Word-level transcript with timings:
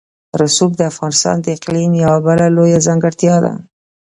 رسوب 0.41 0.71
د 0.77 0.81
افغانستان 0.91 1.35
د 1.41 1.47
اقلیم 1.57 1.91
یوه 2.03 2.19
بله 2.27 2.45
لویه 2.55 2.79
ځانګړتیا 2.87 3.35
ده. 3.45 3.53